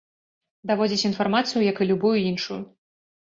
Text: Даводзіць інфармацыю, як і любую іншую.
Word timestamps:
Даводзіць 0.69 1.07
інфармацыю, 1.09 1.61
як 1.67 1.77
і 1.85 1.87
любую 1.91 2.17
іншую. 2.31 2.61